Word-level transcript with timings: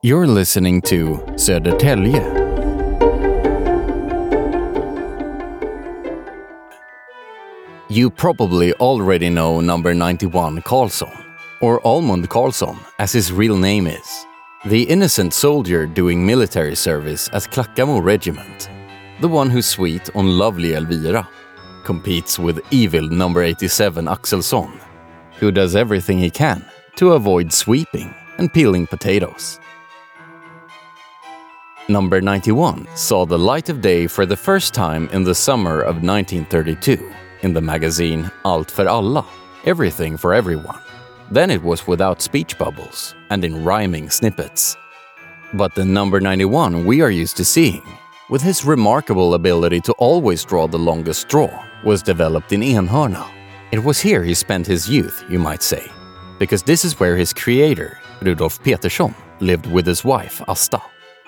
You're 0.00 0.28
listening 0.28 0.80
to 0.82 1.18
Södertälje. 1.34 2.22
You 7.88 8.08
probably 8.08 8.72
already 8.74 9.28
know 9.28 9.60
number 9.60 9.94
91 9.94 10.62
Karlsson, 10.62 11.10
or 11.60 11.84
Almond 11.84 12.30
Karlsson 12.30 12.78
as 13.00 13.10
his 13.10 13.32
real 13.32 13.56
name 13.56 13.88
is. 13.88 14.24
The 14.66 14.84
innocent 14.84 15.34
soldier 15.34 15.84
doing 15.84 16.24
military 16.24 16.76
service 16.76 17.28
at 17.32 17.50
Klackamo 17.50 18.00
Regiment. 18.00 18.70
The 19.20 19.26
one 19.26 19.50
who's 19.50 19.66
sweet 19.66 20.08
on 20.14 20.38
lovely 20.38 20.74
Elvira. 20.74 21.28
Competes 21.82 22.38
with 22.38 22.64
evil 22.70 23.08
number 23.08 23.42
87 23.42 24.04
Axelsson, 24.04 24.80
who 25.40 25.50
does 25.50 25.74
everything 25.74 26.18
he 26.20 26.30
can 26.30 26.64
to 26.94 27.14
avoid 27.14 27.52
sweeping 27.52 28.14
and 28.38 28.52
peeling 28.52 28.86
potatoes. 28.86 29.58
Number 31.90 32.20
91 32.20 32.86
saw 32.94 33.24
the 33.24 33.38
light 33.38 33.70
of 33.70 33.80
day 33.80 34.06
for 34.06 34.26
the 34.26 34.36
first 34.36 34.74
time 34.74 35.08
in 35.08 35.24
the 35.24 35.34
summer 35.34 35.80
of 35.80 36.02
1932 36.02 37.10
in 37.40 37.54
the 37.54 37.62
magazine 37.62 38.30
Allt 38.44 38.70
för 38.70 38.84
alla, 38.84 39.24
Everything 39.64 40.18
for 40.18 40.34
Everyone. 40.34 40.80
Then 41.30 41.50
it 41.50 41.62
was 41.62 41.86
without 41.86 42.20
speech 42.20 42.58
bubbles 42.58 43.14
and 43.30 43.42
in 43.42 43.64
rhyming 43.64 44.10
snippets. 44.10 44.76
But 45.54 45.74
the 45.74 45.84
number 45.86 46.20
91 46.20 46.84
we 46.84 47.00
are 47.00 47.10
used 47.10 47.38
to 47.38 47.44
seeing, 47.44 47.82
with 48.28 48.42
his 48.42 48.66
remarkable 48.66 49.32
ability 49.32 49.80
to 49.80 49.94
always 49.94 50.44
draw 50.44 50.66
the 50.68 50.78
longest 50.78 51.22
straw, 51.22 51.48
was 51.84 52.02
developed 52.02 52.52
in 52.52 52.60
Enhörna. 52.60 53.26
It 53.72 53.82
was 53.82 53.98
here 53.98 54.22
he 54.22 54.34
spent 54.34 54.66
his 54.66 54.90
youth, 54.90 55.24
you 55.30 55.38
might 55.38 55.62
say, 55.62 55.90
because 56.38 56.62
this 56.62 56.84
is 56.84 57.00
where 57.00 57.16
his 57.16 57.32
creator, 57.32 57.98
Rudolf 58.20 58.62
Petersson, 58.62 59.14
lived 59.40 59.64
with 59.64 59.86
his 59.86 60.04
wife, 60.04 60.42
Asta. 60.46 60.82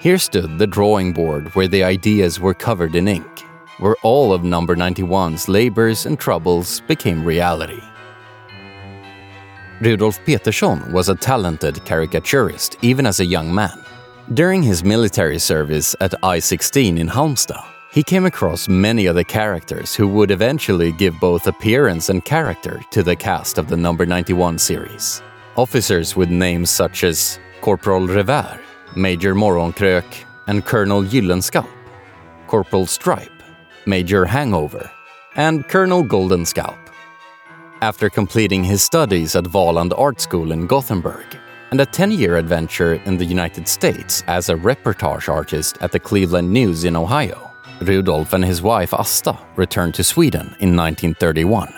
Here 0.00 0.18
stood 0.18 0.58
the 0.58 0.66
drawing 0.66 1.12
board 1.12 1.54
where 1.54 1.68
the 1.68 1.84
ideas 1.84 2.38
were 2.38 2.54
covered 2.54 2.94
in 2.94 3.08
ink, 3.08 3.40
where 3.78 3.96
all 4.02 4.32
of 4.32 4.44
number 4.44 4.76
91's 4.76 5.48
labors 5.48 6.04
and 6.04 6.18
troubles 6.18 6.80
became 6.80 7.24
reality. 7.24 7.80
Rudolf 9.80 10.18
Petersson 10.24 10.92
was 10.92 11.08
a 11.08 11.14
talented 11.14 11.84
caricaturist 11.84 12.76
even 12.82 13.06
as 13.06 13.20
a 13.20 13.24
young 13.24 13.54
man. 13.54 13.78
During 14.32 14.62
his 14.62 14.84
military 14.84 15.38
service 15.38 15.96
at 16.00 16.14
I 16.22 16.38
16 16.38 16.98
in 16.98 17.08
Halmstad, 17.08 17.64
he 17.90 18.02
came 18.02 18.26
across 18.26 18.68
many 18.68 19.06
of 19.06 19.14
the 19.14 19.24
characters 19.24 19.94
who 19.94 20.08
would 20.08 20.30
eventually 20.30 20.92
give 20.92 21.18
both 21.20 21.46
appearance 21.46 22.08
and 22.08 22.24
character 22.24 22.80
to 22.90 23.02
the 23.02 23.14
cast 23.14 23.56
of 23.56 23.68
the 23.68 23.76
number 23.76 24.04
91 24.04 24.58
series. 24.58 25.22
Officers 25.56 26.16
with 26.16 26.28
names 26.28 26.70
such 26.70 27.04
as 27.04 27.38
Corporal 27.60 28.06
Revär, 28.08 28.58
Major 28.96 29.34
Morgonkrök, 29.34 30.04
and 30.46 30.64
Colonel 30.64 31.02
Gyllenskalp, 31.02 31.68
Corporal 32.46 32.86
Stripe, 32.86 33.42
Major 33.86 34.24
Hangover, 34.24 34.90
and 35.36 35.66
Colonel 35.68 36.02
Golden 36.02 36.44
Scalp. 36.44 36.78
After 37.80 38.08
completing 38.08 38.62
his 38.62 38.82
studies 38.82 39.34
at 39.34 39.44
Valand 39.44 39.98
Art 39.98 40.20
School 40.20 40.52
in 40.52 40.66
Gothenburg 40.66 41.36
and 41.70 41.80
a 41.80 41.86
10 41.86 42.12
year 42.12 42.36
adventure 42.36 42.94
in 43.04 43.16
the 43.16 43.24
United 43.24 43.66
States 43.66 44.22
as 44.26 44.48
a 44.48 44.54
reportage 44.54 45.28
artist 45.28 45.76
at 45.80 45.90
the 45.90 45.98
Cleveland 45.98 46.52
News 46.52 46.84
in 46.84 46.94
Ohio, 46.94 47.50
Rudolf 47.80 48.32
and 48.32 48.44
his 48.44 48.62
wife 48.62 48.94
Asta 48.94 49.36
returned 49.56 49.94
to 49.94 50.04
Sweden 50.04 50.46
in 50.60 50.76
1931. 50.76 51.74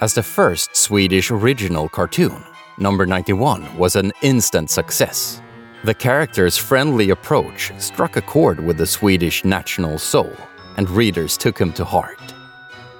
As 0.00 0.14
the 0.14 0.22
first 0.22 0.74
Swedish 0.74 1.30
original 1.30 1.88
cartoon, 1.88 2.42
number 2.78 3.04
91 3.04 3.76
was 3.76 3.96
an 3.96 4.12
instant 4.22 4.70
success. 4.70 5.41
The 5.84 5.94
character's 5.94 6.56
friendly 6.56 7.10
approach 7.10 7.72
struck 7.78 8.16
a 8.16 8.22
chord 8.22 8.60
with 8.60 8.78
the 8.78 8.86
Swedish 8.86 9.44
national 9.44 9.98
soul, 9.98 10.32
and 10.76 10.88
readers 10.88 11.36
took 11.36 11.58
him 11.58 11.72
to 11.72 11.84
heart. 11.84 12.20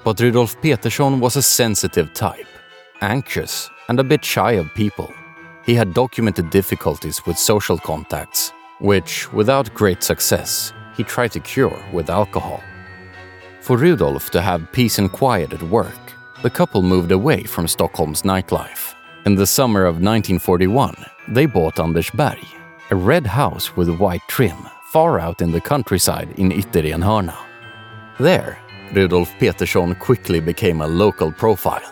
But 0.03 0.19
Rudolf 0.19 0.61
Petersson 0.61 1.21
was 1.21 1.37
a 1.37 1.41
sensitive 1.41 2.13
type, 2.13 2.45
anxious 2.99 3.69
and 3.87 4.01
a 4.01 4.03
bit 4.03 4.25
shy 4.25 4.53
of 4.53 4.73
people. 4.73 5.13
He 5.65 5.75
had 5.75 5.93
documented 5.93 6.49
difficulties 6.49 7.25
with 7.25 7.37
social 7.37 7.77
contacts, 7.77 8.51
which, 8.79 9.31
without 9.31 9.73
great 9.73 10.03
success, 10.03 10.73
he 10.97 11.05
tried 11.05 11.31
to 11.31 11.39
cure 11.39 11.81
with 11.93 12.09
alcohol. 12.09 12.61
For 13.61 13.77
Rudolf 13.77 14.29
to 14.31 14.41
have 14.41 14.73
peace 14.73 14.99
and 14.99 15.09
quiet 15.09 15.53
at 15.53 15.63
work, 15.63 16.13
the 16.41 16.49
couple 16.49 16.81
moved 16.81 17.13
away 17.13 17.43
from 17.43 17.65
Stockholm's 17.65 18.23
nightlife. 18.23 18.93
In 19.25 19.35
the 19.35 19.47
summer 19.47 19.85
of 19.85 20.01
1941, 20.01 20.95
they 21.29 21.45
bought 21.45 21.75
Andersberg, 21.75 22.45
a 22.93 22.95
red 22.95 23.25
house 23.25 23.75
with 23.75 23.89
white 23.97 24.21
trim 24.27 24.69
far 24.91 25.19
out 25.19 25.41
in 25.41 25.51
the 25.51 25.59
countryside 25.59 26.29
in 26.37 26.51
Ytterenhörna. 26.51 27.35
There, 28.19 28.59
Rudolf 28.93 29.33
Petersson 29.39 29.95
quickly 29.95 30.39
became 30.39 30.79
a 30.81 30.93
local 31.03 31.31
profile. 31.31 31.91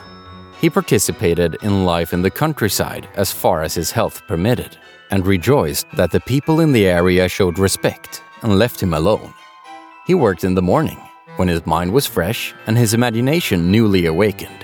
He 0.59 0.69
participated 0.69 1.57
in 1.63 1.85
life 1.85 2.13
in 2.13 2.21
the 2.21 2.29
countryside 2.29 3.09
as 3.15 3.31
far 3.31 3.63
as 3.63 3.73
his 3.73 3.89
health 3.89 4.21
permitted, 4.27 4.77
and 5.09 5.25
rejoiced 5.25 5.87
that 5.95 6.11
the 6.11 6.19
people 6.19 6.59
in 6.59 6.71
the 6.71 6.85
area 6.85 7.27
showed 7.27 7.57
respect 7.57 8.21
and 8.43 8.59
left 8.59 8.79
him 8.79 8.93
alone. 8.93 9.33
He 10.05 10.13
worked 10.13 10.43
in 10.43 10.53
the 10.53 10.61
morning, 10.61 10.99
when 11.37 11.47
his 11.47 11.65
mind 11.65 11.91
was 11.91 12.05
fresh 12.05 12.53
and 12.67 12.77
his 12.77 12.93
imagination 12.93 13.71
newly 13.71 14.05
awakened. 14.05 14.63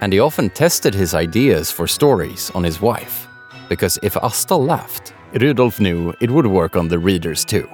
And 0.00 0.10
he 0.10 0.20
often 0.20 0.48
tested 0.48 0.94
his 0.94 1.12
ideas 1.12 1.70
for 1.70 1.86
stories 1.86 2.50
on 2.54 2.64
his 2.64 2.80
wife, 2.80 3.28
because 3.68 3.98
if 4.02 4.16
Asta 4.16 4.56
laughed, 4.56 5.12
Rudolf 5.34 5.80
knew 5.80 6.14
it 6.20 6.30
would 6.30 6.46
work 6.46 6.76
on 6.76 6.88
the 6.88 6.98
readers 6.98 7.44
too. 7.44 7.68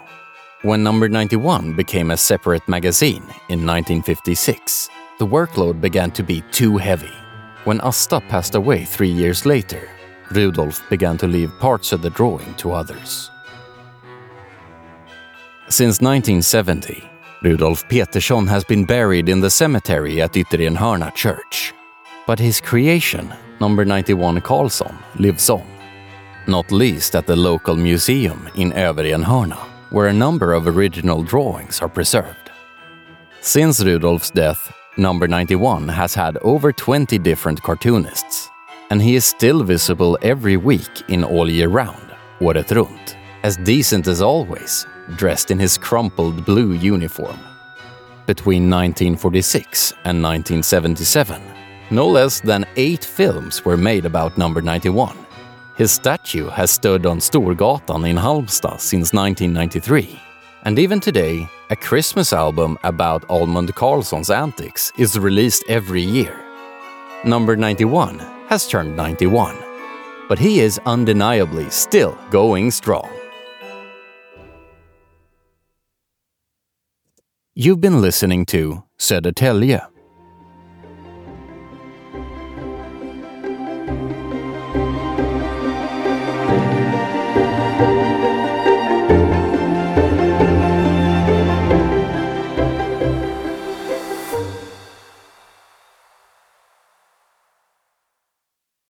When 0.63 0.83
number 0.83 1.09
91 1.09 1.75
became 1.75 2.11
a 2.11 2.17
separate 2.17 2.67
magazine 2.67 3.23
in 3.49 3.67
1956, 3.67 4.89
the 5.19 5.27
workload 5.27 5.81
began 5.81 6.11
to 6.13 6.23
be 6.23 6.43
too 6.51 6.77
heavy. 6.77 7.13
When 7.65 7.81
Asta 7.81 8.21
passed 8.21 8.55
away 8.55 8.85
three 8.85 9.11
years 9.11 9.45
later, 9.45 9.89
Rudolf 10.31 10.89
began 10.89 11.19
to 11.19 11.27
leave 11.27 11.53
parts 11.61 11.93
of 11.93 12.01
the 12.01 12.11
drawing 12.11 12.55
to 12.55 12.73
others. 12.73 13.31
Since 15.69 16.01
1970, 16.01 17.09
Rudolf 17.43 17.89
Petersson 17.89 18.47
has 18.47 18.65
been 18.65 18.85
buried 18.85 19.29
in 19.29 19.41
the 19.41 19.51
cemetery 19.51 20.23
at 20.23 20.33
Ytterenhörna 20.33 21.15
Church. 21.15 21.75
But 22.27 22.39
his 22.39 22.61
creation, 22.61 23.33
number 23.61 23.85
91 23.85 24.41
Karlsson, 24.41 24.95
lives 25.19 25.51
on, 25.51 25.67
not 26.47 26.73
least 26.73 27.15
at 27.15 27.27
the 27.27 27.37
local 27.37 27.77
museum 27.77 28.49
in 28.55 28.73
Överenhörna 28.73 29.73
where 29.93 30.07
a 30.07 30.13
number 30.13 30.55
of 30.55 30.67
original 30.67 31.23
drawings 31.23 31.83
are 31.83 31.89
preserved. 31.89 32.51
Since 33.43 33.85
Rudolf's 33.85 34.31
death, 34.31 34.73
number 34.97 35.29
91 35.29 35.89
has 35.89 36.15
had 36.15 36.39
over 36.39 36.73
20 36.73 37.19
different 37.19 37.63
cartoonists, 37.63 38.49
and 38.91 39.03
he 39.03 39.17
is 39.17 39.27
still 39.27 39.63
visible 39.63 40.19
every 40.23 40.57
week 40.57 41.03
in 41.09 41.23
All 41.23 41.49
Year 41.51 41.69
Round, 41.69 42.15
Året 42.41 42.75
Runt, 42.75 43.17
as 43.43 43.59
decent 43.59 44.07
as 44.07 44.23
always, 44.23 44.87
dressed 45.17 45.51
in 45.51 45.59
his 45.59 45.77
crumpled 45.77 46.47
blue 46.47 46.73
uniform. 46.73 47.39
Between 48.27 48.71
1946 48.71 49.93
and 50.05 50.23
1977, 50.23 51.43
no 51.91 52.09
less 52.09 52.41
than 52.41 52.65
eight 52.77 53.05
films 53.05 53.63
were 53.63 53.77
made 53.77 54.07
about 54.07 54.39
number 54.39 54.63
91 54.63 55.22
his 55.77 55.93
statue 55.93 56.49
has 56.49 56.71
stood 56.71 57.07
on 57.07 57.19
Storgatan 57.19 58.09
in 58.09 58.17
Halmstad 58.17 58.81
since 58.81 59.13
1993. 59.13 60.19
And 60.65 60.79
even 60.79 61.01
today, 61.01 61.49
a 61.71 61.77
Christmas 61.77 62.33
album 62.33 62.79
about 62.85 63.29
Almond 63.29 63.75
Karlsson's 63.75 64.31
antics 64.31 64.93
is 64.97 65.19
released 65.19 65.65
every 65.69 66.03
year. 66.03 66.39
Number 67.25 67.57
91 67.57 68.19
has 68.49 68.69
turned 68.69 68.97
91, 68.97 69.57
but 70.29 70.39
he 70.39 70.61
is 70.61 70.81
undeniably 70.87 71.69
still 71.71 72.17
going 72.31 72.71
strong. 72.71 73.09
You've 77.55 77.81
been 77.81 78.01
listening 78.01 78.47
to 78.47 78.83
Södertälje 78.99 79.92